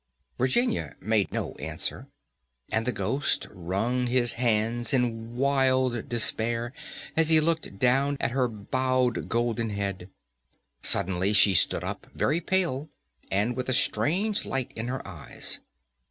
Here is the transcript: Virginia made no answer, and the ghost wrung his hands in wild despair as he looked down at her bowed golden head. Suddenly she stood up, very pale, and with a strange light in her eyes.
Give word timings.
Virginia 0.39 0.95
made 0.99 1.31
no 1.31 1.53
answer, 1.57 2.07
and 2.71 2.87
the 2.87 2.91
ghost 2.91 3.45
wrung 3.51 4.07
his 4.07 4.33
hands 4.33 4.95
in 4.95 5.35
wild 5.35 6.09
despair 6.09 6.73
as 7.15 7.29
he 7.29 7.39
looked 7.39 7.77
down 7.77 8.17
at 8.19 8.31
her 8.31 8.47
bowed 8.47 9.29
golden 9.29 9.69
head. 9.69 10.09
Suddenly 10.81 11.33
she 11.33 11.53
stood 11.53 11.83
up, 11.83 12.07
very 12.15 12.41
pale, 12.41 12.89
and 13.29 13.55
with 13.55 13.69
a 13.69 13.73
strange 13.75 14.43
light 14.43 14.71
in 14.75 14.87
her 14.87 15.07
eyes. 15.07 15.59